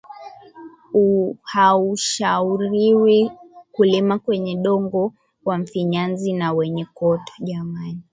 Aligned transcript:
Uhaushauriwi 0.93 3.31
kulima 3.71 4.19
kwenye 4.19 4.55
dongo 4.55 5.13
wa 5.45 5.57
mfinyazi 5.57 6.33
na 6.33 6.53
wenye 6.53 6.85
kokoto 6.85 7.33